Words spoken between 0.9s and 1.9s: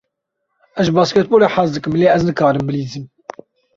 basketbolê hez